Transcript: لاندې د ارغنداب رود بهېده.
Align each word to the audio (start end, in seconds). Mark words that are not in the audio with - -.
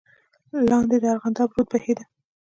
لاندې 0.69 0.97
د 1.01 1.05
ارغنداب 1.13 1.49
رود 1.55 1.67
بهېده. 1.71 2.03